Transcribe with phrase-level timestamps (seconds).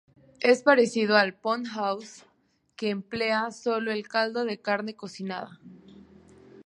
[0.39, 2.25] Es parecido al "pon haus",
[2.75, 5.59] que emplea solo el caldo de carne cocinada.